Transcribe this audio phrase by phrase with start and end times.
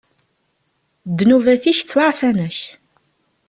[1.17, 2.57] Ddnubat-ik ttwaɛfan-ak.